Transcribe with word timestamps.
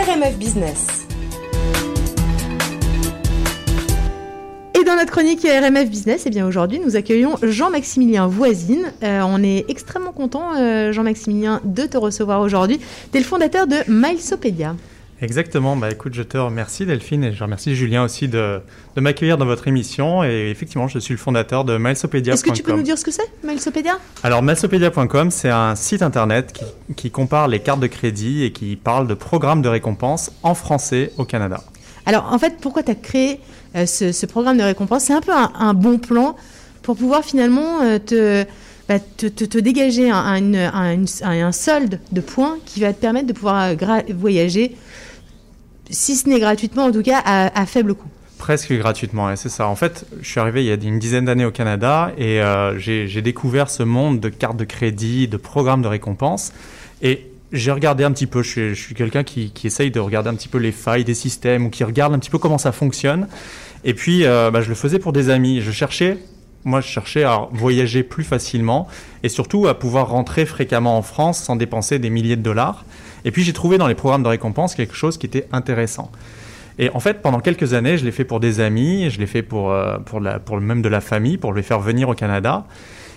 RMF 0.00 0.38
Business. 0.38 0.86
Et 4.72 4.82
dans 4.82 4.96
notre 4.96 5.10
chronique 5.10 5.42
RMF 5.42 5.90
Business, 5.90 6.22
eh 6.24 6.30
bien 6.30 6.46
aujourd'hui, 6.46 6.80
nous 6.82 6.96
accueillons 6.96 7.36
Jean-Maximilien 7.42 8.26
Voisine. 8.26 8.92
Euh, 9.02 9.20
on 9.26 9.42
est 9.42 9.66
extrêmement 9.68 10.12
content, 10.12 10.54
euh, 10.56 10.90
Jean-Maximilien, 10.92 11.60
de 11.64 11.82
te 11.82 11.98
recevoir 11.98 12.40
aujourd'hui. 12.40 12.80
Tu 13.12 13.18
es 13.18 13.20
le 13.20 13.26
fondateur 13.26 13.66
de 13.66 13.76
Milesopédia. 13.88 14.74
Exactement. 15.22 15.76
Bah, 15.76 15.90
écoute, 15.90 16.14
je 16.14 16.22
te 16.22 16.38
remercie 16.38 16.86
Delphine 16.86 17.24
et 17.24 17.32
je 17.32 17.42
remercie 17.42 17.76
Julien 17.76 18.04
aussi 18.04 18.28
de, 18.28 18.60
de 18.96 19.00
m'accueillir 19.00 19.36
dans 19.36 19.44
votre 19.44 19.68
émission. 19.68 20.24
Et 20.24 20.50
effectivement, 20.50 20.88
je 20.88 20.98
suis 20.98 21.12
le 21.12 21.18
fondateur 21.18 21.64
de 21.64 21.76
Milesopedia.com. 21.76 22.34
Est-ce 22.34 22.44
que 22.44 22.50
tu 22.50 22.62
peux 22.62 22.72
nous 22.72 22.82
dire 22.82 22.96
ce 22.96 23.04
que 23.04 23.10
c'est, 23.10 23.30
Milesopedia 23.44 23.98
Alors, 24.22 24.42
Milesopedia.com, 24.42 25.30
c'est 25.30 25.50
un 25.50 25.76
site 25.76 26.02
internet 26.02 26.52
qui, 26.52 26.94
qui, 26.94 27.10
compare 27.10 27.48
les 27.48 27.60
cartes 27.60 27.80
de 27.80 27.86
crédit 27.86 28.44
et 28.44 28.52
qui 28.52 28.76
parle 28.76 29.06
de 29.06 29.14
programmes 29.14 29.62
de 29.62 29.68
récompense 29.68 30.32
en 30.42 30.54
français 30.54 31.12
au 31.18 31.24
Canada. 31.24 31.62
Alors, 32.06 32.32
en 32.32 32.38
fait, 32.38 32.56
pourquoi 32.60 32.82
tu 32.82 32.90
as 32.90 32.94
créé 32.94 33.40
euh, 33.76 33.86
ce, 33.86 34.12
ce, 34.12 34.26
programme 34.26 34.56
de 34.56 34.62
récompense? 34.62 35.04
C'est 35.04 35.12
un 35.12 35.20
peu 35.20 35.32
un, 35.32 35.52
un, 35.58 35.74
bon 35.74 35.98
plan 35.98 36.34
pour 36.82 36.96
pouvoir 36.96 37.24
finalement 37.24 37.82
euh, 37.82 37.98
te, 37.98 38.44
bah, 38.88 38.98
te, 38.98 39.26
te, 39.26 39.44
te, 39.44 39.58
dégager 39.58 40.10
un, 40.10 40.54
un, 40.54 41.04
un, 41.22 41.52
solde 41.52 42.00
de 42.10 42.20
points 42.20 42.56
qui 42.64 42.80
va 42.80 42.92
te 42.92 43.00
permettre 43.00 43.26
de 43.26 43.32
pouvoir 43.32 43.70
euh, 43.70 44.00
voyager 44.14 44.74
si 45.90 46.16
ce 46.16 46.28
n'est 46.28 46.40
gratuitement, 46.40 46.84
en 46.84 46.92
tout 46.92 47.02
cas 47.02 47.20
à, 47.24 47.66
faible 47.66 47.94
coût. 47.94 48.08
Presque 48.38 48.72
gratuitement, 48.72 49.34
c'est 49.36 49.48
ça. 49.48 49.66
En 49.66 49.76
fait, 49.76 50.06
je 50.22 50.28
suis 50.28 50.40
arrivé 50.40 50.64
il 50.64 50.66
y 50.66 50.70
a 50.70 50.74
une 50.74 50.98
dizaine 50.98 51.26
d'années 51.26 51.44
au 51.44 51.50
Canada 51.50 52.12
et 52.16 52.40
euh, 52.40 52.78
j'ai 52.78 53.22
découvert 53.22 53.68
ce 53.68 53.82
monde 53.82 54.18
de 54.18 54.28
cartes 54.30 54.56
de 54.56 54.64
crédit, 54.64 55.28
de 55.28 55.36
programmes 55.36 55.82
de 55.82 55.88
récompense. 55.88 56.52
Et 57.02 57.26
j'ai 57.52 57.72
regardé 57.72 58.04
un 58.04 58.12
petit 58.12 58.26
peu, 58.26 58.42
je 58.42 58.72
suis, 58.72 58.94
quelqu'un 58.94 59.24
qui, 59.24 59.50
qui, 59.50 59.66
essaye 59.66 59.90
de 59.90 60.00
regarder 60.00 60.30
un 60.30 60.34
petit 60.34 60.48
peu 60.48 60.58
les 60.58 60.72
failles 60.72 61.04
des 61.04 61.14
systèmes 61.14 61.66
ou 61.66 61.70
qui 61.70 61.84
regarde 61.84 62.14
un 62.14 62.18
petit 62.18 62.30
peu 62.30 62.38
comment 62.38 62.58
ça 62.58 62.72
fonctionne. 62.72 63.26
Et 63.84 63.94
puis, 63.94 64.24
euh, 64.24 64.50
bah, 64.50 64.62
je 64.62 64.68
le 64.68 64.74
faisais 64.74 64.98
pour 64.98 65.12
des 65.12 65.30
amis. 65.30 65.60
Je 65.60 65.70
cherchais, 65.70 66.18
moi, 66.64 66.80
je 66.80 66.88
cherchais 66.88 67.24
à 67.24 67.48
voyager 67.52 68.02
plus 68.02 68.24
facilement 68.24 68.88
et 69.22 69.28
surtout 69.28 69.66
à 69.66 69.78
pouvoir 69.78 70.08
rentrer 70.08 70.46
fréquemment 70.46 70.96
en 70.96 71.02
France 71.02 71.40
sans 71.40 71.56
dépenser 71.56 71.98
des 71.98 72.10
milliers 72.10 72.36
de 72.36 72.42
dollars. 72.42 72.84
Et 73.24 73.30
puis 73.30 73.42
j'ai 73.42 73.52
trouvé 73.52 73.78
dans 73.78 73.86
les 73.86 73.94
programmes 73.94 74.22
de 74.22 74.28
récompense 74.28 74.74
quelque 74.74 74.94
chose 74.94 75.18
qui 75.18 75.26
était 75.26 75.46
intéressant. 75.52 76.10
Et 76.78 76.90
en 76.94 77.00
fait, 77.00 77.20
pendant 77.20 77.40
quelques 77.40 77.74
années, 77.74 77.98
je 77.98 78.04
l'ai 78.06 78.10
fait 78.10 78.24
pour 78.24 78.40
des 78.40 78.60
amis, 78.60 79.10
je 79.10 79.20
l'ai 79.20 79.26
fait 79.26 79.42
pour, 79.42 79.70
euh, 79.70 79.98
pour, 79.98 80.18
la, 80.18 80.40
même 80.60 80.80
de 80.80 80.88
la 80.88 81.02
famille, 81.02 81.36
pour 81.36 81.52
les 81.52 81.62
faire 81.62 81.80
venir 81.80 82.08
au 82.08 82.14
Canada. 82.14 82.64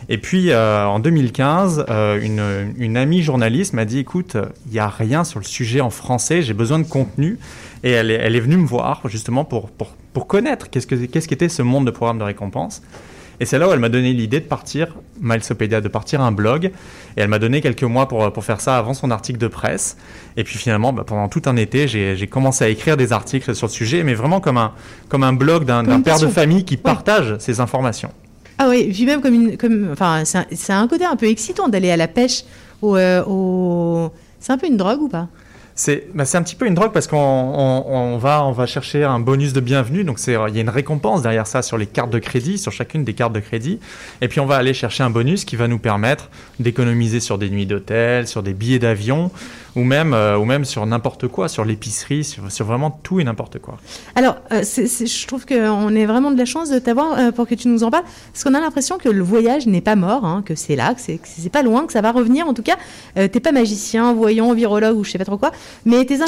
Et 0.10 0.18
puis 0.18 0.52
euh, 0.52 0.86
en 0.86 1.00
2015, 1.00 1.86
euh, 1.90 2.20
une, 2.78 2.98
amie 2.98 3.22
journaliste 3.22 3.72
m'a 3.72 3.86
dit 3.86 4.00
écoute, 4.00 4.36
il 4.66 4.73
n'y 4.73 4.80
a 4.80 4.90
rien 4.90 5.23
sur 5.23 5.40
le 5.40 5.45
sujet 5.45 5.80
en 5.80 5.90
français, 5.90 6.42
j'ai 6.42 6.54
besoin 6.54 6.80
de 6.80 6.84
contenu. 6.84 7.40
Et 7.86 7.92
elle 7.92 8.12
est, 8.12 8.40
venue 8.40 8.58
me 8.58 8.66
voir 8.66 9.02
justement 9.06 9.45
pour, 9.45 9.70
pour, 9.70 10.28
connaître 10.28 10.70
qu'est-ce 10.70 10.88
qu'était 10.88 11.08
qu 11.22 11.36
-ce 11.36 11.50
ce 11.50 11.62
monde 11.62 11.86
de 11.86 11.92
programme 11.92 12.17
de 12.17 12.23
récompense. 12.23 12.82
Et 13.44 13.45
c'est 13.45 13.59
là 13.59 13.67
où 13.67 13.73
elle 13.73 13.80
m'a 13.80 13.89
donné 13.89 14.13
l'idée 14.13 14.39
de 14.39 14.45
partir, 14.45 14.95
Milesopedia, 15.19 15.81
de 15.81 15.89
partir 15.89 16.22
un 16.22 16.31
blog. 16.31 16.67
Et 16.67 16.72
elle 17.19 17.27
m'a 17.27 17.39
donné 17.39 17.59
quelques 17.59 17.83
mois 17.83 18.08
pour, 18.08 18.31
pour 18.31 18.45
faire 18.45 18.61
ça 18.61 18.77
avant 18.77 18.94
son 18.94 19.11
article 19.11 19.38
de 19.38 19.49
presse. 19.49 19.97
Et 20.38 20.45
puis 20.45 20.58
finalement, 20.58 20.94
bah, 20.94 21.03
pendant 21.05 21.27
tout 21.27 21.41
un 21.47 21.58
été, 21.58 21.89
j'ai 21.89 22.27
commencé 22.27 22.64
à 22.64 22.69
écrire 22.69 22.95
des 22.95 23.11
articles 23.11 23.53
sur 23.53 23.67
le 23.67 23.71
sujet, 23.73 24.03
mais 24.03 24.14
vraiment 24.14 24.39
comme 24.39 24.55
un, 24.55 24.71
comme 25.09 25.23
un 25.23 25.33
blog 25.33 25.66
d'un 25.66 25.99
père 25.99 26.19
de 26.19 26.27
famille 26.27 26.64
qui 26.64 26.77
partage 26.77 27.36
ses 27.39 27.59
informations. 27.59 28.11
Ah 28.59 28.67
oui, 28.69 28.89
puis 28.94 29.05
même 29.05 29.19
comme 29.19 29.33
une, 29.33 29.58
comme, 29.58 29.89
enfin, 29.91 30.23
c'est 30.23 30.71
un, 30.71 30.81
un, 30.81 30.88
côté 30.88 31.03
un 31.03 31.17
peu 31.17 31.25
excitant 31.25 31.67
d'aller 31.67 31.91
à 31.91 31.97
la 31.97 32.08
pêche 32.08 32.45
au, 32.81 32.95
euh, 32.95 33.25
au... 33.25 34.09
c'est 34.39 34.53
un 34.53 34.58
peu 34.58 34.67
une 34.67 34.77
drogue 34.77 35.02
ou 35.02 35.09
pas? 35.09 35.27
C'est 35.76 36.08
bah 36.14 36.24
un 36.34 36.44
petit 36.44 36.56
peu 36.56 36.68
une 36.68 36.76
drogue 36.76 36.92
parce 36.92 37.08
qu'on 37.08 37.18
on, 37.18 37.84
on 37.88 38.18
va, 38.18 38.46
on 38.46 38.52
va 38.52 38.66
chercher 38.66 39.04
un 39.04 39.20
bonus 39.20 39.54
de 39.54 39.60
bienvenue. 39.60 40.04
Donc 40.04 40.20
il 40.28 40.34
y 40.34 40.36
a 40.36 40.62
une 40.62 40.70
récompense 40.70 41.22
derrière 41.22 41.48
ça 41.48 41.62
sur 41.62 41.78
les 41.78 41.88
cartes 41.88 42.11
de 42.11 42.20
crédit, 42.20 42.58
sur 42.58 42.72
chacune 42.72 43.04
des 43.04 43.14
cartes 43.14 43.34
de 43.34 43.39
crédit. 43.39 43.80
Et 44.22 44.28
puis 44.28 44.39
on 44.39 44.45
va 44.45 44.58
aller 44.58 44.73
chercher 44.73 45.04
un 45.04 45.10
bonus 45.10 45.45
qui 45.45 45.56
va 45.56 45.67
nous 45.67 45.80
permettre 45.80 46.30
d'économiser 46.60 47.20
sur 47.20 47.38
des 47.38 47.50
nuits 47.50 47.66
d'hôtel, 47.66 48.28
sur 48.28 48.44
des 48.44 48.54
billets 48.54 48.80
d'avion 48.80 49.32
ou 49.76 49.84
même, 49.84 50.14
euh, 50.14 50.38
ou 50.38 50.45
même 50.45 50.66
sur 50.66 50.86
n'importe 50.86 51.28
quoi, 51.28 51.48
sur 51.48 51.66
l'épicerie, 51.66 52.23
sur, 52.23 52.66
vraiment 52.66 52.92
tout 53.04 53.20
et 53.20 53.23
n'importe 53.23 53.60
quoi. 53.60 53.78
Alors, 54.16 54.38
euh, 54.52 54.64
je 54.64 55.28
trouve 55.28 55.45
qu'on 55.45 55.95
est 55.95 56.06
vraiment 56.06 56.32
de 56.32 56.38
la 56.38 56.45
chance 56.45 56.70
de 56.70 56.80
t'avoir 56.80 57.17
euh, 57.17 57.32
pour 57.32 57.48
que 57.48 57.56
tu 57.56 57.67
nous 57.67 57.83
en 57.83 57.92
parles, 57.92 58.04
parce 58.32 58.44
qu'on 58.44 58.54
a 58.54 58.60
l'impression 58.60 58.98
que 58.98 59.10
le 59.10 59.23
voyage 59.23 59.66
n'est 59.67 59.82
pas 59.82 59.95
mort, 59.95 60.26
hein, 60.26 60.44
que 60.45 60.56
c'est 60.56 60.76
là, 60.76 60.94
que 60.94 61.02
c'est 61.02 61.50
pas 61.50 61.64
loin, 61.64 61.86
que 61.86 61.94
ça 61.94 62.02
va 62.02 62.12
revenir. 62.12 62.48
En 62.48 62.54
tout 62.54 62.64
cas, 62.64 62.78
t'es 63.16 63.39
pas 63.39 63.52
magicien, 63.52 64.14
voyant, 64.14 64.54
virologue 64.54 64.98
ou 64.98 65.04
je 65.04 65.12
sais 65.12 65.17
pas 65.17 65.26
trop 65.26 65.38
quoi, 65.38 65.52
mais 65.86 66.06
tes, 66.06 66.22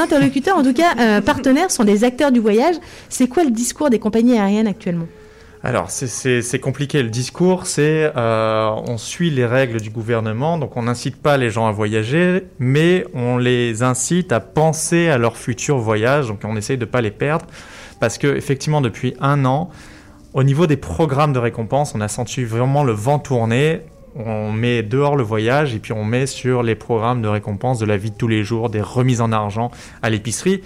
interlocuteurs, 0.00 0.56
en 0.56 0.62
tout 0.62 0.74
cas 0.74 1.20
partenaires, 1.20 1.70
sont 1.70 1.84
des 1.84 2.04
acteurs 2.04 2.32
du 2.32 2.40
voyage. 2.40 2.76
C'est 3.08 3.28
quoi 3.28 3.44
le 3.44 3.50
discours 3.50 3.90
des 3.90 3.98
compagnies 3.98 4.38
aériennes 4.38 4.66
actuellement? 4.66 5.06
Alors, 5.64 5.90
c'est 5.90 6.58
compliqué. 6.58 7.04
Le 7.04 7.08
discours, 7.08 7.66
c'est 7.66 8.10
euh, 8.16 8.70
on 8.88 8.98
suit 8.98 9.30
les 9.30 9.46
règles 9.46 9.80
du 9.80 9.90
gouvernement, 9.90 10.58
donc 10.58 10.76
on 10.76 10.82
n'incite 10.82 11.22
pas 11.22 11.36
les 11.36 11.50
gens 11.50 11.68
à 11.68 11.72
voyager, 11.72 12.48
mais 12.58 13.06
on 13.14 13.38
les 13.38 13.84
incite 13.84 14.32
à 14.32 14.40
penser 14.40 15.08
à 15.08 15.18
leur 15.18 15.36
futur 15.36 15.78
voyage, 15.78 16.26
donc 16.26 16.40
on 16.42 16.56
essaye 16.56 16.78
de 16.78 16.84
ne 16.84 16.90
pas 16.90 17.00
les 17.00 17.12
perdre, 17.12 17.46
parce 18.00 18.18
que 18.18 18.26
effectivement, 18.26 18.80
depuis 18.80 19.14
un 19.20 19.44
an, 19.44 19.70
au 20.34 20.42
niveau 20.42 20.66
des 20.66 20.76
programmes 20.76 21.32
de 21.32 21.38
récompense, 21.38 21.94
on 21.94 22.00
a 22.00 22.08
senti 22.08 22.42
vraiment 22.42 22.82
le 22.82 22.92
vent 22.92 23.20
tourner. 23.20 23.82
On 24.16 24.50
met 24.50 24.82
dehors 24.82 25.14
le 25.14 25.22
voyage 25.22 25.74
et 25.74 25.78
puis 25.78 25.92
on 25.92 26.04
met 26.04 26.26
sur 26.26 26.62
les 26.62 26.74
programmes 26.74 27.22
de 27.22 27.28
récompense 27.28 27.78
de 27.78 27.86
la 27.86 27.96
vie 27.96 28.10
de 28.10 28.16
tous 28.16 28.28
les 28.28 28.42
jours, 28.42 28.68
des 28.68 28.80
remises 28.80 29.20
en 29.20 29.30
argent 29.30 29.70
à 30.02 30.10
l'épicerie. 30.10 30.62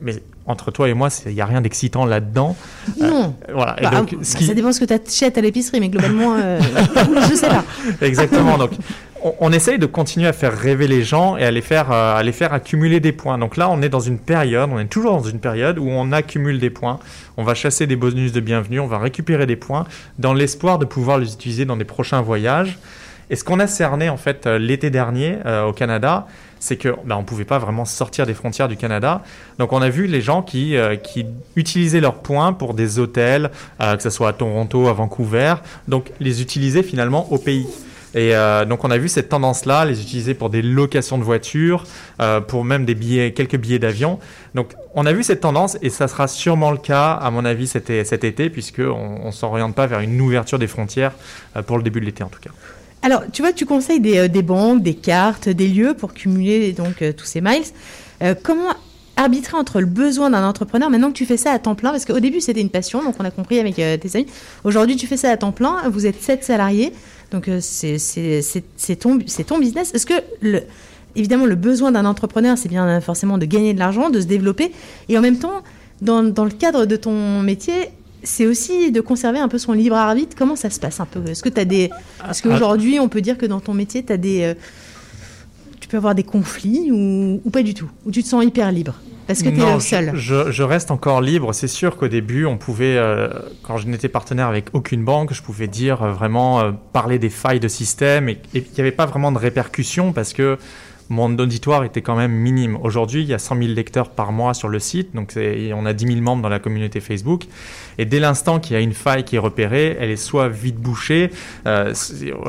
Mais 0.00 0.14
entre 0.48 0.70
toi 0.70 0.88
et 0.88 0.94
moi, 0.94 1.08
il 1.26 1.34
n'y 1.34 1.40
a 1.42 1.46
rien 1.46 1.60
d'excitant 1.60 2.06
là-dedans. 2.06 2.56
Non. 2.98 3.34
Euh, 3.48 3.52
voilà. 3.52 3.76
Bah, 3.80 3.90
donc, 3.90 4.14
bah, 4.14 4.18
ça 4.22 4.54
dépend 4.54 4.72
ce 4.72 4.80
que 4.80 4.86
tu 4.86 4.94
achètes 4.94 5.36
à 5.36 5.42
l'épicerie, 5.42 5.78
mais 5.78 5.90
globalement, 5.90 6.36
euh, 6.38 6.58
je 7.30 7.34
sais 7.34 7.48
pas. 7.48 7.64
Exactement. 8.00 8.56
Donc, 8.56 8.70
on, 9.22 9.34
on, 9.40 9.52
essaye 9.52 9.78
de 9.78 9.84
continuer 9.84 10.26
à 10.26 10.32
faire 10.32 10.56
rêver 10.56 10.88
les 10.88 11.02
gens 11.02 11.36
et 11.36 11.44
à 11.44 11.50
les, 11.50 11.60
faire, 11.60 11.92
euh, 11.92 12.16
à 12.16 12.22
les 12.22 12.32
faire 12.32 12.54
accumuler 12.54 12.98
des 12.98 13.12
points. 13.12 13.36
Donc 13.36 13.58
là, 13.58 13.68
on 13.70 13.82
est 13.82 13.90
dans 13.90 14.00
une 14.00 14.18
période, 14.18 14.70
on 14.72 14.78
est 14.78 14.86
toujours 14.86 15.12
dans 15.12 15.28
une 15.28 15.38
période 15.38 15.78
où 15.78 15.86
on 15.86 16.12
accumule 16.12 16.58
des 16.58 16.70
points. 16.70 16.98
On 17.36 17.44
va 17.44 17.54
chasser 17.54 17.86
des 17.86 17.96
bonus 17.96 18.32
de 18.32 18.40
bienvenue, 18.40 18.80
on 18.80 18.86
va 18.86 18.98
récupérer 18.98 19.44
des 19.44 19.56
points 19.56 19.84
dans 20.18 20.32
l'espoir 20.32 20.78
de 20.78 20.86
pouvoir 20.86 21.18
les 21.18 21.34
utiliser 21.34 21.66
dans 21.66 21.76
des 21.76 21.84
prochains 21.84 22.22
voyages. 22.22 22.78
Et 23.30 23.36
ce 23.36 23.44
qu'on 23.44 23.60
a 23.60 23.66
cerné 23.66 24.08
en 24.08 24.16
fait 24.16 24.46
l'été 24.46 24.90
dernier 24.90 25.38
euh, 25.46 25.64
au 25.64 25.72
Canada, 25.72 26.26
c'est 26.60 26.76
que 26.76 26.94
ben, 27.04 27.16
on 27.16 27.24
pouvait 27.24 27.44
pas 27.44 27.58
vraiment 27.58 27.84
sortir 27.84 28.26
des 28.26 28.34
frontières 28.34 28.68
du 28.68 28.76
Canada. 28.76 29.22
Donc 29.58 29.72
on 29.72 29.82
a 29.82 29.88
vu 29.88 30.06
les 30.06 30.20
gens 30.20 30.42
qui, 30.42 30.76
euh, 30.76 30.96
qui 30.96 31.26
utilisaient 31.56 32.00
leurs 32.00 32.20
points 32.20 32.52
pour 32.52 32.74
des 32.74 32.98
hôtels, 32.98 33.50
euh, 33.80 33.96
que 33.96 34.02
ce 34.02 34.10
soit 34.10 34.28
à 34.28 34.32
Toronto, 34.32 34.88
à 34.88 34.92
Vancouver, 34.92 35.54
donc 35.86 36.10
les 36.20 36.42
utiliser 36.42 36.82
finalement 36.82 37.32
au 37.32 37.38
pays. 37.38 37.66
Et 38.14 38.34
euh, 38.34 38.64
donc 38.64 38.84
on 38.84 38.90
a 38.90 38.98
vu 38.98 39.08
cette 39.08 39.28
tendance-là, 39.28 39.84
les 39.84 40.00
utiliser 40.00 40.34
pour 40.34 40.50
des 40.50 40.62
locations 40.62 41.18
de 41.18 41.24
voitures, 41.24 41.84
euh, 42.20 42.40
pour 42.40 42.64
même 42.64 42.84
des 42.84 42.94
billets, 42.94 43.32
quelques 43.32 43.56
billets 43.56 43.78
d'avion. 43.78 44.18
Donc 44.54 44.74
on 44.94 45.04
a 45.06 45.12
vu 45.12 45.22
cette 45.22 45.40
tendance 45.40 45.76
et 45.82 45.90
ça 45.90 46.08
sera 46.08 46.26
sûrement 46.26 46.70
le 46.70 46.78
cas, 46.78 47.12
à 47.12 47.30
mon 47.30 47.44
avis, 47.44 47.66
cet, 47.66 47.86
cet 48.06 48.24
été, 48.24 48.50
puisqu'on 48.50 49.26
ne 49.26 49.30
s'oriente 49.30 49.74
pas 49.74 49.86
vers 49.86 50.00
une 50.00 50.20
ouverture 50.20 50.58
des 50.58 50.66
frontières 50.66 51.12
euh, 51.56 51.62
pour 51.62 51.76
le 51.76 51.82
début 51.82 52.00
de 52.00 52.06
l'été 52.06 52.24
en 52.24 52.28
tout 52.28 52.40
cas. 52.40 52.50
Alors, 53.02 53.22
tu 53.32 53.42
vois, 53.42 53.52
tu 53.52 53.66
conseilles 53.66 54.00
des, 54.00 54.18
euh, 54.18 54.28
des, 54.28 54.42
banques, 54.42 54.82
des 54.82 54.94
cartes, 54.94 55.48
des 55.48 55.68
lieux 55.68 55.94
pour 55.94 56.14
cumuler 56.14 56.72
donc 56.72 57.02
euh, 57.02 57.12
tous 57.12 57.26
ces 57.26 57.40
miles. 57.40 57.62
Euh, 58.22 58.34
comment 58.40 58.74
arbitrer 59.16 59.56
entre 59.56 59.80
le 59.80 59.86
besoin 59.86 60.30
d'un 60.30 60.46
entrepreneur 60.46 60.90
maintenant 60.90 61.08
que 61.08 61.16
tu 61.16 61.26
fais 61.26 61.36
ça 61.36 61.52
à 61.52 61.58
temps 61.58 61.74
plein? 61.74 61.90
Parce 61.90 62.04
qu'au 62.04 62.20
début, 62.20 62.40
c'était 62.40 62.60
une 62.60 62.70
passion, 62.70 63.02
donc 63.02 63.14
on 63.18 63.24
a 63.24 63.30
compris 63.30 63.58
avec 63.58 63.76
tes 63.76 64.16
amis. 64.16 64.26
Aujourd'hui, 64.64 64.96
tu 64.96 65.06
fais 65.06 65.16
ça 65.16 65.30
à 65.30 65.36
temps 65.36 65.50
plein, 65.52 65.88
vous 65.88 66.06
êtes 66.06 66.22
sept 66.22 66.44
salariés, 66.44 66.92
donc 67.32 67.50
c'est 67.60 68.96
ton, 68.96 69.16
business. 69.16 69.92
Est-ce 69.92 70.06
que, 70.06 70.14
évidemment, 71.16 71.46
le 71.46 71.56
besoin 71.56 71.90
d'un 71.90 72.04
entrepreneur, 72.04 72.56
c'est 72.56 72.68
bien 72.68 73.00
forcément 73.00 73.38
de 73.38 73.44
gagner 73.44 73.74
de 73.74 73.80
l'argent, 73.80 74.08
de 74.08 74.20
se 74.20 74.26
développer, 74.26 74.70
et 75.08 75.18
en 75.18 75.20
même 75.20 75.38
temps, 75.38 75.64
dans 76.00 76.22
le 76.22 76.50
cadre 76.50 76.86
de 76.86 76.94
ton 76.94 77.42
métier, 77.42 77.90
c'est 78.22 78.46
aussi 78.46 78.90
de 78.90 79.00
conserver 79.00 79.38
un 79.38 79.48
peu 79.48 79.58
son 79.58 79.72
libre 79.72 79.96
arbitre. 79.96 80.36
Comment 80.36 80.56
ça 80.56 80.70
se 80.70 80.80
passe 80.80 81.00
un 81.00 81.06
peu? 81.06 81.24
Est-ce 81.28 81.42
que 81.42 81.48
tu 81.48 81.60
as 81.60 81.64
des. 81.64 81.90
Est-ce 82.28 82.42
qu'aujourd'hui, 82.42 82.98
on 83.00 83.08
peut 83.08 83.20
dire 83.20 83.38
que 83.38 83.46
dans 83.46 83.60
ton 83.60 83.74
métier, 83.74 84.04
tu 84.04 84.12
as 84.12 84.16
des. 84.16 84.42
Euh, 84.42 84.54
tu 85.80 85.88
peux 85.88 85.96
avoir 85.96 86.14
des 86.14 86.24
conflits 86.24 86.90
ou, 86.90 87.40
ou, 87.44 87.50
pas 87.50 87.62
du 87.62 87.74
tout? 87.74 87.90
Ou 88.04 88.10
tu 88.10 88.22
te 88.22 88.28
sens 88.28 88.44
hyper 88.44 88.70
libre? 88.72 88.94
Parce 89.28 89.42
que 89.42 89.50
tu 89.50 89.60
es 89.60 89.74
le 89.74 89.80
seul 89.80 90.12
je, 90.14 90.50
je, 90.50 90.62
reste 90.62 90.90
encore 90.90 91.20
libre. 91.20 91.52
C'est 91.52 91.68
sûr 91.68 91.98
qu'au 91.98 92.08
début, 92.08 92.46
on 92.46 92.56
pouvait, 92.56 92.96
euh, 92.96 93.28
quand 93.62 93.76
je 93.76 93.86
n'étais 93.86 94.08
partenaire 94.08 94.46
avec 94.46 94.68
aucune 94.72 95.04
banque, 95.04 95.34
je 95.34 95.42
pouvais 95.42 95.66
dire 95.66 96.02
euh, 96.02 96.12
vraiment 96.12 96.60
euh, 96.60 96.70
parler 96.94 97.18
des 97.18 97.28
failles 97.28 97.60
de 97.60 97.68
système 97.68 98.30
et 98.30 98.38
il 98.54 98.62
n'y 98.62 98.80
avait 98.80 98.90
pas 98.90 99.04
vraiment 99.04 99.30
de 99.30 99.36
répercussions 99.36 100.14
parce 100.14 100.32
que 100.32 100.56
mon 101.08 101.36
auditoire 101.38 101.84
était 101.84 102.02
quand 102.02 102.16
même 102.16 102.32
minime. 102.32 102.78
Aujourd'hui, 102.82 103.22
il 103.22 103.28
y 103.28 103.34
a 103.34 103.38
100 103.38 103.56
000 103.56 103.68
lecteurs 103.68 104.10
par 104.10 104.32
mois 104.32 104.54
sur 104.54 104.68
le 104.68 104.78
site, 104.78 105.14
donc 105.14 105.32
on 105.36 105.86
a 105.86 105.92
10 105.92 106.06
000 106.06 106.20
membres 106.20 106.42
dans 106.42 106.48
la 106.48 106.58
communauté 106.58 107.00
Facebook. 107.00 107.44
Et 107.98 108.04
dès 108.04 108.20
l'instant 108.20 108.60
qu'il 108.60 108.74
y 108.74 108.76
a 108.76 108.80
une 108.80 108.92
faille 108.92 109.24
qui 109.24 109.36
est 109.36 109.40
repérée, 109.40 109.96
elle 109.98 110.10
est 110.10 110.16
soit 110.16 110.48
vite 110.48 110.76
bouchée, 110.76 111.30
euh, 111.66 111.92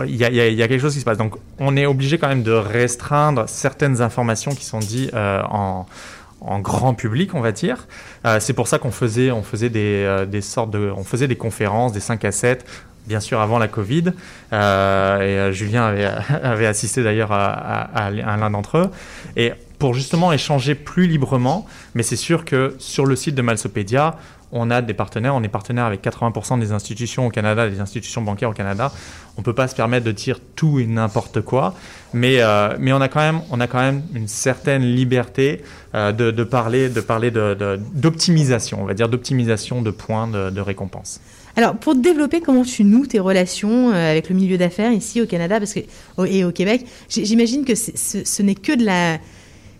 il, 0.07 0.15
y 0.15 0.23
a, 0.23 0.67
quelque 0.67 0.79
chose 0.79 0.93
qui 0.93 0.99
se 0.99 1.05
passe. 1.05 1.17
Donc 1.17 1.35
on 1.57 1.77
est 1.77 1.85
obligé 1.85 2.17
quand 2.17 2.27
même 2.27 2.43
de 2.43 2.51
restreindre 2.51 3.47
certaines 3.47 4.01
informations 4.01 4.51
qui 4.51 4.65
sont 4.65 4.79
dites 4.79 5.13
euh, 5.13 5.41
en 6.41 6.59
grand 6.59 6.93
public, 6.93 7.33
on 7.35 7.41
va 7.41 7.51
dire. 7.51 7.87
Euh, 8.25 8.39
c'est 8.39 8.53
pour 8.53 8.67
ça 8.67 8.79
qu'on 8.79 8.91
faisait, 8.91 9.29
des, 9.69 10.41
sortes 10.41 10.71
de, 10.71 10.91
on 10.95 11.03
faisait 11.03 11.27
des 11.27 11.35
conférences, 11.35 11.93
des 11.93 11.99
5 11.99 12.25
à 12.25 12.31
7 12.31 12.65
bien 13.09 13.19
sûr 13.19 13.41
avant 13.41 13.57
la 13.57 13.67
Covid. 13.67 14.13
Euh, 14.53 15.19
et 15.19 15.39
euh, 15.39 15.51
Julien 15.51 15.83
avait, 16.43 16.65
assisté 16.67 17.03
d'ailleurs 17.03 17.31
à, 17.33 17.49
à, 17.49 18.11
l'un 18.11 18.51
d'entre 18.51 18.77
eux. 18.77 18.89
Et 19.35 19.51
pour 19.79 19.93
justement 19.93 20.31
échanger 20.31 20.75
plus 20.75 21.07
librement, 21.07 21.65
mais 21.95 22.03
c'est 22.03 22.15
sûr 22.15 22.45
que 22.45 22.75
sur 22.77 23.05
le 23.05 23.15
site 23.15 23.33
de 23.33 23.41
Malsopédia, 23.41 24.15
on 24.51 24.71
a 24.71 24.81
des 24.81 24.93
partenaires, 24.93 25.35
on 25.35 25.43
est 25.43 25.49
partenaire 25.49 25.85
avec 25.85 26.03
80% 26.03 26.59
des 26.59 26.71
institutions 26.71 27.27
au 27.27 27.29
Canada, 27.29 27.69
des 27.69 27.79
institutions 27.79 28.21
bancaires 28.21 28.49
au 28.49 28.53
Canada. 28.53 28.91
On 29.37 29.41
ne 29.41 29.45
peut 29.45 29.53
pas 29.53 29.67
se 29.67 29.75
permettre 29.75 30.05
de 30.05 30.11
dire 30.11 30.39
tout 30.55 30.79
et 30.79 30.85
n'importe 30.85 31.41
quoi, 31.41 31.75
mais, 32.13 32.41
euh, 32.41 32.75
mais 32.79 32.91
on, 32.91 33.01
a 33.01 33.07
quand 33.07 33.19
même, 33.21 33.41
on 33.51 33.59
a 33.61 33.67
quand 33.67 33.79
même 33.79 34.01
une 34.13 34.27
certaine 34.27 34.83
liberté 34.83 35.61
de, 35.93 36.11
de, 36.11 36.43
parler, 36.43 36.89
de 36.89 37.01
parler 37.01 37.31
d'optimisation, 37.31 38.81
on 38.81 38.85
va 38.85 38.93
dire 38.93 39.09
d'optimisation 39.09 39.81
de 39.81 39.91
points 39.91 40.27
de, 40.27 40.49
de 40.49 40.61
récompense. 40.61 41.21
Alors, 41.59 41.75
pour 41.75 41.95
développer, 41.95 42.41
comment 42.41 42.63
tu 42.63 42.85
noues 42.85 43.05
tes 43.05 43.19
relations 43.19 43.89
euh, 43.89 44.11
avec 44.11 44.29
le 44.29 44.35
milieu 44.35 44.57
d'affaires 44.57 44.93
ici 44.93 45.21
au 45.21 45.25
Canada? 45.25 45.59
Parce 45.59 45.73
que, 45.73 45.81
et 46.25 46.45
au 46.45 46.51
Québec 46.51 46.85
J'imagine 47.09 47.65
que 47.65 47.75
ce, 47.75 48.41
n'est 48.41 48.55
que 48.55 48.73
de 48.77 48.85
la. 48.85 49.17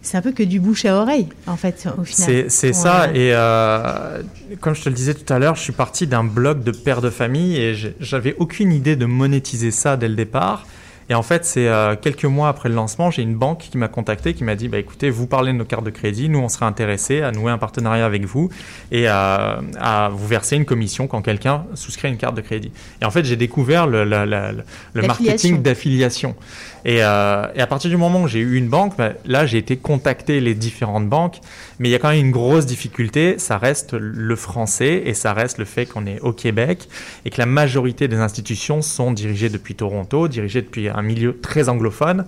C'est 0.01 0.17
un 0.17 0.21
peu 0.21 0.31
que 0.31 0.43
du 0.43 0.59
bouche 0.59 0.85
à 0.85 0.95
oreille, 0.95 1.27
en 1.45 1.57
fait, 1.57 1.87
au 1.97 2.03
final. 2.03 2.45
C'est 2.49 2.73
ça. 2.73 3.09
Et 3.13 3.31
euh, 3.33 4.21
comme 4.61 4.73
je 4.73 4.81
te 4.83 4.89
le 4.89 4.95
disais 4.95 5.13
tout 5.13 5.31
à 5.31 5.39
l'heure, 5.39 5.55
je 5.55 5.61
suis 5.61 5.73
parti 5.73 6.07
d'un 6.07 6.23
blog 6.23 6.63
de 6.63 6.71
père 6.71 7.01
de 7.01 7.09
famille 7.09 7.57
et 7.57 7.75
j'avais 7.99 8.35
aucune 8.39 8.71
idée 8.71 8.95
de 8.95 9.05
monétiser 9.05 9.71
ça 9.71 9.97
dès 9.97 10.07
le 10.07 10.15
départ. 10.15 10.65
Et 11.11 11.15
en 11.15 11.23
fait, 11.23 11.43
c'est 11.43 11.67
euh, 11.67 11.95
quelques 11.95 12.25
mois 12.25 12.49
après 12.49 12.69
le 12.69 12.75
lancement, 12.75 13.09
j'ai 13.09 13.23
une 13.23 13.33
banque 13.33 13.65
qui 13.71 13.79
m'a 13.79 13.87
contacté, 13.87 14.35
qui 14.35 14.43
m'a 14.43 14.53
dit, 14.53 14.67
bah, 14.67 14.77
écoutez, 14.77 15.09
vous 15.09 15.25
parlez 15.25 15.51
de 15.51 15.57
nos 15.57 15.65
cartes 15.65 15.83
de 15.83 15.89
crédit, 15.89 16.29
nous, 16.29 16.37
on 16.37 16.49
serait 16.49 16.67
intéressé 16.67 17.23
à 17.23 17.31
nouer 17.31 17.51
un 17.51 17.57
partenariat 17.57 18.05
avec 18.05 18.25
vous 18.25 18.49
et 18.91 19.07
à, 19.07 19.59
à 19.79 20.09
vous 20.09 20.27
verser 20.27 20.55
une 20.55 20.65
commission 20.65 21.07
quand 21.07 21.23
quelqu'un 21.23 21.65
souscrit 21.73 22.09
une 22.09 22.17
carte 22.17 22.35
de 22.35 22.41
crédit. 22.41 22.71
Et 23.01 23.05
en 23.05 23.09
fait, 23.11 23.25
j'ai 23.25 23.37
découvert 23.37 23.87
le, 23.87 24.05
le, 24.05 24.25
le, 24.25 24.63
le 24.93 25.07
marketing 25.07 25.63
d'affiliation. 25.63 26.35
Et, 26.85 27.03
euh, 27.03 27.47
et, 27.55 27.61
à 27.61 27.67
partir 27.67 27.89
du 27.89 27.97
moment 27.97 28.23
où 28.23 28.27
j'ai 28.27 28.39
eu 28.39 28.55
une 28.55 28.67
banque, 28.67 28.97
bah, 28.97 29.11
là, 29.25 29.45
j'ai 29.45 29.57
été 29.57 29.77
contacter 29.77 30.39
les 30.39 30.55
différentes 30.55 31.07
banques. 31.07 31.39
Mais 31.79 31.89
il 31.89 31.91
y 31.91 31.95
a 31.95 31.99
quand 31.99 32.09
même 32.09 32.25
une 32.25 32.31
grosse 32.31 32.65
difficulté, 32.65 33.39
ça 33.39 33.57
reste 33.57 33.93
le 33.93 34.35
français 34.35 35.03
et 35.05 35.13
ça 35.13 35.33
reste 35.33 35.57
le 35.57 35.65
fait 35.65 35.85
qu'on 35.85 36.05
est 36.05 36.19
au 36.21 36.33
Québec 36.33 36.87
et 37.25 37.29
que 37.29 37.37
la 37.37 37.45
majorité 37.45 38.07
des 38.07 38.17
institutions 38.17 38.81
sont 38.81 39.11
dirigées 39.11 39.49
depuis 39.49 39.75
Toronto, 39.75 40.27
dirigées 40.27 40.61
depuis 40.61 40.89
un 40.89 41.01
milieu 41.01 41.39
très 41.39 41.69
anglophone 41.69 42.25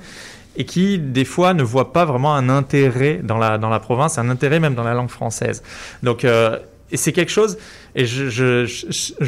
et 0.58 0.66
qui, 0.66 1.00
des 1.00 1.26
fois, 1.26 1.54
ne 1.54 1.64
voient 1.64 1.94
pas 1.94 2.06
vraiment 2.06 2.36
un 2.36 2.50
intérêt 2.50 3.20
dans 3.24 3.38
la, 3.38 3.58
dans 3.58 3.70
la 3.70 3.80
province, 3.80 4.18
un 4.18 4.30
intérêt 4.30 4.60
même 4.60 4.76
dans 4.76 4.84
la 4.84 4.94
langue 4.94 5.10
française. 5.10 5.64
Donc, 6.04 6.26
euh, 6.26 6.58
et 6.92 6.98
c'est 6.98 7.12
quelque 7.12 7.32
chose, 7.32 7.58
et 7.96 8.06
je, 8.06 8.66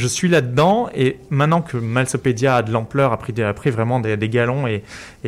suis 0.08 0.30
là-dedans, 0.30 0.90
et 0.96 1.18
maintenant 1.30 1.62
que 1.62 1.78
Malsopédia 1.78 2.58
a 2.58 2.62
de 2.62 2.72
l'ampleur, 2.72 3.12
a 3.14 3.18
pris, 3.18 3.72
vraiment 3.72 4.00
des, 4.00 4.30
galons, 4.30 4.68
et, 4.68 4.84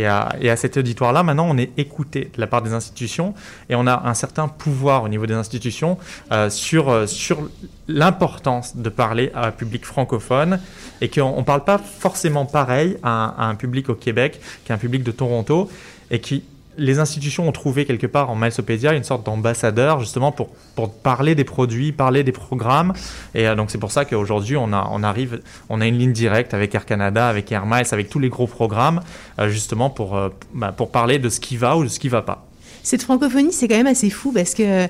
à, 0.05 0.35
et 0.39 0.49
à 0.49 0.55
cet 0.55 0.77
auditoire-là, 0.77 1.23
maintenant 1.23 1.47
on 1.49 1.57
est 1.57 1.71
écouté 1.77 2.31
de 2.33 2.39
la 2.39 2.47
part 2.47 2.61
des 2.61 2.73
institutions, 2.73 3.33
et 3.69 3.75
on 3.75 3.87
a 3.87 4.03
un 4.05 4.13
certain 4.13 4.47
pouvoir 4.47 5.03
au 5.03 5.07
niveau 5.07 5.25
des 5.25 5.33
institutions 5.33 5.97
euh, 6.31 6.49
sur, 6.49 6.89
euh, 6.89 7.07
sur 7.07 7.49
l'importance 7.87 8.75
de 8.77 8.89
parler 8.89 9.31
à 9.33 9.47
un 9.47 9.51
public 9.51 9.85
francophone, 9.85 10.59
et 11.01 11.09
qu'on 11.09 11.37
ne 11.37 11.43
parle 11.43 11.63
pas 11.63 11.77
forcément 11.77 12.45
pareil 12.45 12.97
à 13.03 13.15
à 13.37 13.45
un 13.45 13.55
public 13.55 13.89
au 13.89 13.95
Québec 13.95 14.39
qu'à 14.65 14.73
un 14.73 14.77
public 14.77 15.03
de 15.03 15.11
Toronto, 15.11 15.69
et 16.11 16.19
qui 16.19 16.43
les 16.77 16.99
institutions 16.99 17.47
ont 17.47 17.51
trouvé 17.51 17.85
quelque 17.85 18.07
part 18.07 18.29
en 18.29 18.35
Milesopédia 18.35 18.93
une 18.93 19.03
sorte 19.03 19.25
d'ambassadeur 19.25 19.99
justement 19.99 20.31
pour, 20.31 20.49
pour 20.75 20.91
parler 20.91 21.35
des 21.35 21.43
produits, 21.43 21.91
parler 21.91 22.23
des 22.23 22.31
programmes. 22.31 22.93
Et 23.33 23.47
euh, 23.47 23.55
donc 23.55 23.71
c'est 23.71 23.77
pour 23.77 23.91
ça 23.91 24.05
qu'aujourd'hui 24.05 24.57
on, 24.57 24.73
a, 24.73 24.89
on 24.91 25.03
arrive, 25.03 25.41
on 25.69 25.81
a 25.81 25.87
une 25.87 25.97
ligne 25.97 26.13
directe 26.13 26.53
avec 26.53 26.73
Air 26.75 26.85
Canada, 26.85 27.27
avec 27.27 27.51
Air 27.51 27.65
Miles, 27.65 27.87
avec 27.91 28.09
tous 28.09 28.19
les 28.19 28.29
gros 28.29 28.47
programmes 28.47 29.01
euh, 29.39 29.49
justement 29.49 29.89
pour, 29.89 30.15
euh, 30.17 30.29
bah, 30.53 30.71
pour 30.71 30.91
parler 30.91 31.19
de 31.19 31.29
ce 31.29 31.39
qui 31.39 31.57
va 31.57 31.77
ou 31.77 31.83
de 31.83 31.89
ce 31.89 31.99
qui 31.99 32.09
va 32.09 32.21
pas. 32.21 32.45
Cette 32.83 33.03
francophonie 33.03 33.53
c'est 33.53 33.67
quand 33.67 33.77
même 33.77 33.87
assez 33.87 34.09
fou 34.09 34.31
parce 34.31 34.53
que 34.53 34.87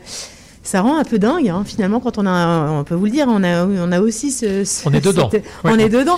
ça 0.64 0.82
rend 0.82 0.98
un 0.98 1.04
peu 1.04 1.20
dingue 1.20 1.48
hein, 1.48 1.64
finalement 1.66 2.00
quand 2.00 2.18
on 2.18 2.26
a, 2.26 2.72
on 2.72 2.84
peut 2.84 2.96
vous 2.96 3.06
le 3.06 3.12
dire, 3.12 3.28
on 3.30 3.44
a, 3.44 3.66
on 3.66 3.92
a 3.92 4.02
aussi 4.02 4.32
ce, 4.32 4.66
on 4.88 4.94
est 4.94 5.02
dedans, 5.02 5.30
on 5.64 5.78
est 5.78 5.90
dedans. 5.90 6.18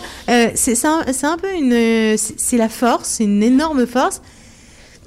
c'est 0.56 0.86
un, 0.86 1.02
un 1.24 1.38
peu 1.38 1.54
une, 1.54 2.18
c'est 2.18 2.58
la 2.58 2.70
force, 2.70 3.10
c'est 3.10 3.26
une 3.26 3.44
énorme 3.44 3.86
force 3.86 4.22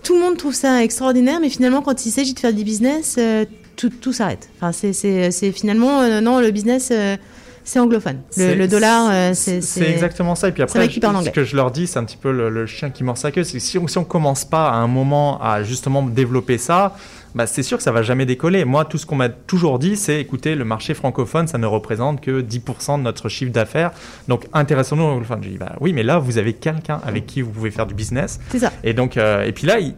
tout 0.03 0.15
le 0.15 0.21
monde 0.21 0.37
trouve 0.37 0.55
ça 0.55 0.83
extraordinaire, 0.83 1.39
mais 1.41 1.49
finalement, 1.49 1.83
quand 1.83 2.07
il 2.07 2.11
s'agit 2.11 2.35
de 2.35 2.39
faire 2.39 2.53
du 2.53 2.65
business, 2.65 3.17
euh, 3.19 3.45
tout, 3.77 3.91
tout 3.91 4.13
s'arrête. 4.13 4.49
Enfin, 4.61 4.73
c'est 4.73 5.53
finalement, 5.53 6.01
euh, 6.01 6.21
non, 6.21 6.41
le 6.41 6.51
business, 6.51 6.91
euh, 6.93 7.17
c'est 7.65 7.79
anglophone. 7.79 8.21
Le, 8.37 8.67
dollar, 8.67 9.35
c'est. 9.35 9.61
C'est 9.61 9.89
exactement 9.89 10.35
ça. 10.35 10.49
Et 10.49 10.53
puis 10.53 10.63
après, 10.63 10.89
ce 10.89 11.31
que 11.31 11.45
je 11.45 11.57
leur 11.57 11.71
dis, 11.71 11.87
c'est 11.87 11.99
un 11.99 12.05
petit 12.05 12.17
peu 12.17 12.33
le, 12.33 12.67
chien 12.67 12.91
qui 12.91 13.05
mord 13.05 13.19
sa 13.19 13.31
queue. 13.31 13.45
C'est 13.45 13.61
si 13.61 13.79
on, 13.79 13.87
si 13.87 13.99
on 13.99 14.05
commence 14.05 14.45
pas 14.45 14.71
à 14.71 14.77
un 14.77 14.87
moment 14.87 15.41
à 15.43 15.63
justement 15.63 16.03
développer 16.03 16.59
ça, 16.59 16.97
bah, 17.35 17.47
c'est 17.47 17.63
sûr 17.63 17.77
que 17.77 17.83
ça 17.83 17.93
va 17.93 18.03
jamais 18.03 18.27
décoller. 18.27 18.65
Moi, 18.65 18.85
tout 18.85 18.99
ce 18.99 19.07
qu'on 19.07 19.17
m'a 19.17 19.29
toujours 19.29 19.79
dit, 19.79 19.97
c'est 19.97 20.21
écoutez, 20.21 20.55
le 20.55 20.65
marché 20.65 20.95
francophone, 20.95 21.47
ça 21.47 21.59
ne 21.59 21.67
représente 21.67 22.21
que 22.21 22.43
10% 22.43 22.99
de 22.99 23.03
notre 23.03 23.29
chiffre 23.29 23.53
d'affaires. 23.53 23.93
Donc, 24.29 24.47
intéressons-nous 24.53 25.05
anglophone. 25.05 25.43
Je 25.43 25.49
dis 25.51 25.59
bah 25.59 25.77
oui, 25.81 25.93
mais 25.93 26.03
là, 26.03 26.19
vous 26.19 26.39
avez 26.39 26.55
quelqu'un 26.55 27.01
avec 27.05 27.27
qui 27.27 27.43
vous 27.43 27.51
pouvez 27.51 27.71
faire 27.71 27.87
du 27.87 27.95
business. 27.95 28.41
C'est 28.51 28.59
ça. 28.59 28.73
Et 28.85 28.95
donc, 28.95 29.17
euh, 29.17 29.45
et 29.45 29.53
puis 29.53 29.67
là, 29.67 29.79
ils, 29.79 29.95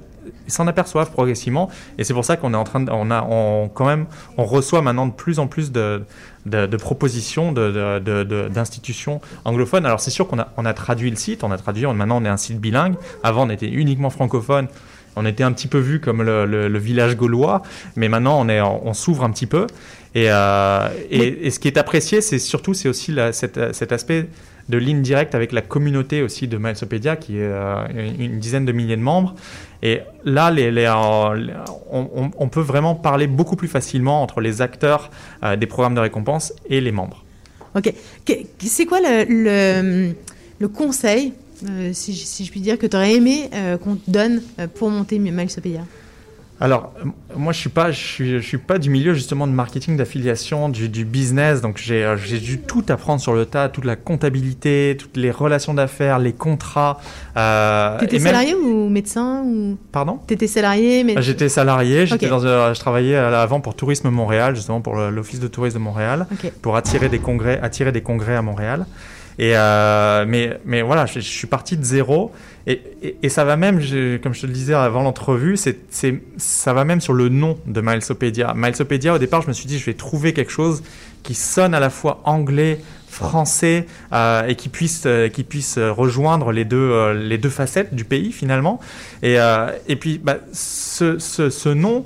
s'en 0.46 0.67
aperçoivent 0.67 1.11
progressivement. 1.11 1.69
Et 1.99 2.05
c'est 2.05 2.14
pour 2.14 2.25
ça 2.25 2.37
qu'on 2.37 2.55
est 2.55 2.56
en 2.56 2.64
train 2.64 2.81
de, 2.81 2.90
on 2.90 3.11
a, 3.11 3.26
on, 3.29 3.69
quand 3.69 3.87
même, 3.87 4.06
on 4.37 4.44
reçoit 4.44 4.82
maintenant 4.82 5.06
de 5.06 5.12
plus 5.12 5.38
en 5.38 5.46
plus 5.46 5.73
de, 5.73 6.05
de, 6.46 6.67
de 6.67 6.76
propositions 6.76 7.52
d'institutions 7.52 9.20
anglophones. 9.44 9.87
Alors, 9.87 10.00
c'est 10.00 10.11
sûr 10.11 10.29
qu'on 10.29 10.38
a, 10.38 10.49
on 10.56 10.64
a 10.64 10.75
traduit 10.75 11.11
le 11.11 11.17
site, 11.17 11.43
on 11.44 11.50
a 11.50 11.58
traduit, 11.58 11.87
maintenant 11.87 12.20
on 12.20 12.25
est 12.25 12.29
un 12.29 12.37
site 12.37 12.61
bilingue. 12.61 12.94
Avant, 13.23 13.46
on 13.46 13.50
était 13.50 13.69
uniquement 13.69 14.11
francophone 14.11 14.69
on 15.17 15.26
était 15.26 15.44
un 15.44 15.53
petit 15.53 15.69
peu 15.69 15.79
vu 15.79 16.00
comme 16.00 16.23
le, 16.23 16.79
village 16.79 17.17
gaulois, 17.17 17.62
mais 17.97 18.09
maintenant 18.09 18.41
on, 18.41 18.49
est, 18.49 18.61
on 18.61 18.93
s'ouvre 18.94 19.25
un 19.25 19.31
petit 19.31 19.47
peu. 19.47 19.67
Et, 20.14 20.26
euh, 20.29 20.88
et, 21.11 21.50
ce 21.50 21.59
qui 21.59 21.69
est 21.69 21.79
apprécié, 21.79 22.20
c'est 22.20 22.38
surtout 22.38 22.75
c'est 22.75 22.88
aussi 22.88 23.14
cet, 23.32 23.93
aspect 23.93 24.26
de 24.69 24.76
ligne 24.76 25.00
directe 25.00 25.35
avec 25.35 25.53
la 25.53 25.62
communauté 25.62 26.23
aussi 26.23 26.49
de 26.49 26.59
Milesopédia, 26.59 27.17
qui 27.17 27.38
est 27.38 27.43
euh, 27.43 27.87
une 28.19 28.38
dizaine 28.38 28.67
de 28.67 28.73
milliers 28.73 28.97
de 28.97 29.03
membres. 29.03 29.35
Et 29.82 30.00
là, 30.25 30.50
les, 30.50 30.87
on, 31.91 32.48
peut 32.48 32.60
vraiment 32.60 32.94
parler 32.94 33.27
beaucoup 33.27 33.56
plus 33.56 33.69
facilement 33.69 34.22
entre 34.22 34.41
les 34.41 34.60
acteurs 34.60 35.10
euh, 35.43 35.56
des 35.56 35.67
programmes 35.67 35.94
de 35.94 36.01
récompense 36.01 36.53
et 36.69 36.81
les 36.81 36.93
membres. 36.93 37.25
Ok. 37.75 37.93
C'est 38.60 38.84
quoi 38.84 39.01
le, 39.01 40.15
le 40.60 40.69
conseil 40.69 41.32
euh, 41.69 41.91
si, 41.93 42.15
je 42.15 42.51
puis 42.51 42.61
dire, 42.61 42.79
que 42.79 42.87
tu 42.87 42.97
aurais 42.97 43.15
aimé 43.15 43.51
euh, 43.55 43.77
qu'on 43.77 43.97
te 43.97 44.11
donne 44.11 44.43
euh, 44.59 44.67
pour 44.67 44.91
monter 44.91 45.19
Milesopedia 45.19 45.83
alors, 46.63 46.93
moi, 47.37 47.53
je 47.53 47.59
suis 47.59 47.71
pas, 47.71 47.91
je 47.91 47.99
suis, 47.99 48.31
je 48.39 48.47
suis 48.47 48.59
pas 48.59 48.79
du 48.79 48.89
milieu 48.89 49.15
justement 49.15 49.49
de 49.49 49.53
marketing, 49.53 49.97
d'affiliation, 49.97 50.69
du, 50.69 50.89
du, 50.89 51.05
business. 51.05 51.61
Donc, 51.61 51.77
j'ai, 51.77 52.15
dû 52.39 52.61
tout 52.61 52.85
apprendre 52.89 53.21
sur 53.21 53.35
le 53.35 53.47
tas, 53.47 53.69
toute 53.69 53.85
la 53.85 53.97
comptabilité, 53.97 54.97
toutes 54.97 55.17
les 55.17 55.33
relations 55.33 55.75
d'affaires, 55.75 56.21
les 56.21 56.33
contrats. 56.33 57.01
Euh, 57.37 57.99
T'étais 57.99 58.21
salarié 58.21 58.55
ou 58.55 58.89
médecin 58.89 59.43
ou... 59.45 59.77
Pardon? 59.91 60.21
T'étais 60.25 60.47
salarié, 60.47 61.03
mais 61.03 61.21
j'étais 61.21 61.49
salarié. 61.49 62.07
J'étais 62.07 62.29
dans, 62.29 62.39
je 62.39 62.79
travaillais 62.79 63.17
avant 63.17 63.61
pour 63.61 63.75
Tourisme 63.75 64.11
Montréal, 64.11 64.55
justement 64.55 64.81
pour 64.81 64.95
l'Office 64.95 65.41
de 65.41 65.49
tourisme 65.49 65.79
de 65.79 65.83
Montréal, 65.83 66.29
pour 66.61 66.77
attirer 66.77 67.09
des 67.09 67.19
congrès, 67.19 67.59
attirer 67.61 67.91
des 67.91 68.03
congrès 68.03 68.37
à 68.37 68.43
Montréal. 68.43 68.87
Euh, 69.41 70.24
mais, 70.65 70.82
voilà, 70.82 71.06
je, 71.06 71.20
suis 71.20 71.46
parti 71.46 71.77
de 71.77 71.84
zéro. 71.84 72.32
Et, 72.67 73.29
ça 73.29 73.44
va 73.44 73.56
même, 73.56 73.81
comme 74.22 74.34
je 74.34 74.43
te 74.43 74.46
le 74.46 74.53
disais 74.53 74.74
avant 74.74 75.03
l'entrevue, 75.03 75.56
ça 75.56 76.72
va 76.72 76.84
même 76.84 77.01
sur 77.01 77.12
le 77.12 77.29
nom 77.29 77.58
de 77.67 77.81
Milesopédia. 77.81 78.53
Milesopédia, 78.56 79.15
au 79.15 79.19
départ, 79.19 79.43
je 79.43 79.48
me 79.48 79.53
suis 79.53 79.67
dit, 79.67 79.79
je 79.79 79.86
vais 79.86 79.94
trouver 79.94 80.32
quelque 80.32 80.53
chose 80.53 80.82
qui 81.22 81.34
sonne 81.34 81.74
à 81.74 81.81
la 81.81 81.91
fois 81.91 82.20
anglais, 82.24 82.79
français 83.12 83.86
euh, 84.12 84.46
et 84.46 84.56
qui 84.56 84.69
puisse, 84.69 85.05
euh, 85.06 85.29
rejoindre 85.93 86.51
les 86.51 86.65
deux, 86.65 87.51
facettes 87.51 87.94
du 87.94 88.05
pays 88.05 88.32
finalement. 88.32 88.81
Et, 89.22 89.39
puis, 90.01 90.19
bah, 90.19 90.39
ce, 90.53 91.69
nom 91.69 92.05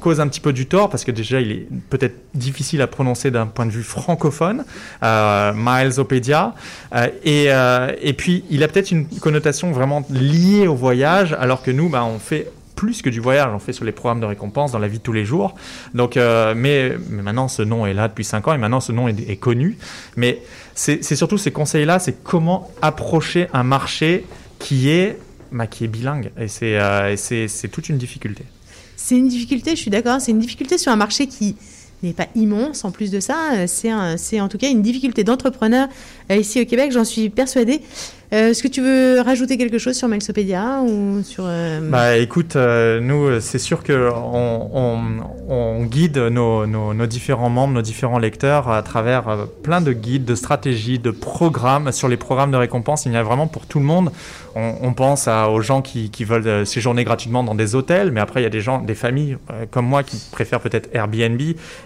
cause 0.00 0.20
un 0.20 0.28
petit 0.28 0.40
peu 0.40 0.52
du 0.52 0.66
tort 0.66 0.90
parce 0.90 1.04
que 1.04 1.10
déjà 1.10 1.40
il 1.40 1.52
est 1.52 1.66
peut-être 1.90 2.16
difficile 2.34 2.82
à 2.82 2.86
prononcer 2.86 3.30
d'un 3.30 3.46
point 3.46 3.66
de 3.66 3.70
vue 3.70 3.82
francophone, 3.82 4.64
euh, 5.02 5.52
Milesopedia, 5.54 6.54
euh, 6.94 7.08
et, 7.24 7.46
euh, 7.48 7.92
et 8.00 8.12
puis 8.12 8.44
il 8.50 8.62
a 8.62 8.68
peut-être 8.68 8.90
une 8.90 9.06
connotation 9.06 9.72
vraiment 9.72 10.04
liée 10.10 10.66
au 10.66 10.74
voyage 10.74 11.36
alors 11.38 11.62
que 11.62 11.70
nous 11.70 11.88
bah, 11.88 12.04
on 12.04 12.18
fait 12.18 12.50
plus 12.74 13.02
que 13.02 13.10
du 13.10 13.20
voyage, 13.20 13.50
on 13.54 13.58
fait 13.58 13.72
sur 13.72 13.84
les 13.84 13.92
programmes 13.92 14.20
de 14.20 14.26
récompense 14.26 14.72
dans 14.72 14.78
la 14.78 14.88
vie 14.88 14.98
de 14.98 15.02
tous 15.02 15.12
les 15.12 15.24
jours. 15.24 15.54
Donc, 15.94 16.16
euh, 16.16 16.54
mais, 16.56 16.96
maintenant, 17.08 17.48
ce 17.48 17.62
nom 17.62 17.86
est 17.86 17.94
là 17.94 18.08
depuis 18.08 18.24
5 18.24 18.48
ans 18.48 18.54
et 18.54 18.58
maintenant, 18.58 18.80
ce 18.80 18.92
nom 18.92 19.08
est, 19.08 19.28
est 19.28 19.36
connu. 19.36 19.78
Mais 20.16 20.42
c'est 20.74 21.02
surtout 21.02 21.38
ces 21.38 21.52
conseils-là, 21.52 21.98
c'est 21.98 22.22
comment 22.24 22.70
approcher 22.82 23.46
un 23.52 23.62
marché 23.62 24.26
qui 24.58 24.90
est, 24.90 25.18
bah, 25.52 25.66
qui 25.66 25.84
est 25.84 25.88
bilingue. 25.88 26.32
Et 26.38 26.48
c'est 26.48 26.78
euh, 26.78 27.16
toute 27.70 27.88
une 27.88 27.98
difficulté. 27.98 28.44
C'est 28.96 29.16
une 29.16 29.28
difficulté, 29.28 29.72
je 29.72 29.80
suis 29.80 29.90
d'accord, 29.90 30.20
c'est 30.20 30.32
une 30.32 30.38
difficulté 30.38 30.78
sur 30.78 30.92
un 30.92 30.96
marché 30.96 31.26
qui 31.26 31.56
n'est 32.02 32.12
pas 32.12 32.28
immense 32.34 32.84
en 32.84 32.90
plus 32.90 33.10
de 33.10 33.20
ça. 33.20 33.66
C'est 33.66 34.40
en 34.40 34.48
tout 34.48 34.58
cas 34.58 34.70
une 34.70 34.82
difficulté 34.82 35.24
d'entrepreneur 35.24 35.88
euh, 36.30 36.36
ici 36.36 36.60
au 36.60 36.64
Québec, 36.64 36.92
j'en 36.92 37.04
suis 37.04 37.30
persuadée. 37.30 37.80
Euh, 38.34 38.50
est-ce 38.50 38.64
que 38.64 38.68
tu 38.68 38.82
veux 38.82 39.20
rajouter 39.20 39.56
quelque 39.56 39.78
chose 39.78 39.96
sur 39.96 40.08
Mailsopédia 40.08 40.80
ou 40.82 41.22
sur 41.22 41.44
euh, 41.46 41.88
Bah 41.88 42.16
écoute, 42.16 42.56
nous 42.56 43.40
c'est 43.40 43.60
sûr 43.60 43.84
que 43.84 44.10
on, 44.12 45.84
guide 45.84 46.18
nos, 46.18 47.06
différents 47.06 47.50
membres, 47.50 47.74
nos 47.74 47.82
différents 47.82 48.18
lecteurs 48.18 48.68
à 48.68 48.82
travers 48.82 49.46
plein 49.62 49.80
de 49.80 49.92
guides, 49.92 50.24
de 50.24 50.34
stratégies, 50.34 50.98
de 50.98 51.12
programmes. 51.12 51.92
Sur 51.92 52.08
les 52.08 52.16
programmes 52.16 52.50
de 52.50 52.56
récompense, 52.56 53.06
il 53.06 53.12
y 53.12 53.16
a 53.16 53.22
vraiment 53.22 53.46
pour 53.46 53.66
tout 53.66 53.78
le 53.78 53.84
monde. 53.84 54.10
On, 54.56 54.92
pense 54.94 55.28
aux 55.28 55.60
gens 55.60 55.82
qui, 55.82 56.10
veulent 56.24 56.66
séjourner 56.66 57.04
gratuitement 57.04 57.44
dans 57.44 57.54
des 57.54 57.76
hôtels, 57.76 58.10
mais 58.10 58.20
après 58.20 58.40
il 58.40 58.44
y 58.44 58.46
a 58.46 58.50
des 58.50 58.60
gens, 58.60 58.80
des 58.80 58.94
familles 58.94 59.36
comme 59.70 59.86
moi 59.86 60.02
qui 60.02 60.20
préfèrent 60.32 60.60
peut-être 60.60 60.88
Airbnb 60.92 61.40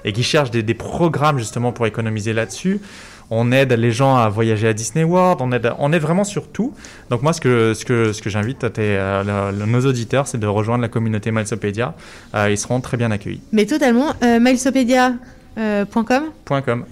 et 0.04 0.12
qui 0.12 0.22
cherchent 0.22 0.50
des 0.50 0.74
programmes 0.74 1.38
justement 1.38 1.72
pour 1.72 1.86
économiser 1.86 2.32
là-dessus 2.32 2.80
on 3.30 3.52
aide 3.52 3.72
les 3.72 3.92
gens 3.92 4.16
à 4.16 4.28
voyager 4.28 4.68
à 4.68 4.72
Disney 4.72 5.04
World, 5.04 5.40
on 5.40 5.52
aide, 5.52 5.72
on 5.78 5.90
vraiment 5.90 6.24
sur 6.24 6.48
tout. 6.48 6.72
Donc 7.10 7.22
moi, 7.22 7.32
ce 7.32 7.40
que, 7.40 7.74
ce 7.74 7.84
que, 7.84 8.12
ce 8.12 8.22
que 8.22 8.30
j'invite 8.30 8.64
euh, 8.78 9.52
nos 9.52 9.80
auditeurs, 9.86 10.26
c'est 10.26 10.38
de 10.38 10.46
rejoindre 10.46 10.82
la 10.82 10.88
communauté 10.88 11.30
Milesopédia. 11.30 11.94
Euh, 12.34 12.50
ils 12.50 12.58
seront 12.58 12.80
très 12.80 12.96
bien 12.96 13.10
accueillis. 13.10 13.40
Mais 13.52 13.66
totalement. 13.66 14.12
Euh, 14.22 14.40
Milesopédia.com 14.40 16.22
.com. 16.46 16.84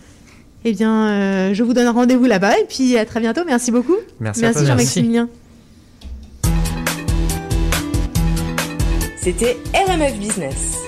Eh 0.64 0.72
bien, 0.72 1.52
je 1.54 1.62
vous 1.62 1.72
donne 1.72 1.88
rendez-vous 1.88 2.24
là-bas 2.24 2.58
et 2.58 2.64
puis 2.68 2.98
à 2.98 3.06
très 3.06 3.20
bientôt. 3.20 3.42
Merci 3.46 3.70
beaucoup. 3.70 3.96
Merci, 4.18 4.40
Merci 4.40 4.66
Jean-Maximilien. 4.66 5.28
C'était 9.16 9.56
RMF 9.74 10.18
Business. 10.18 10.86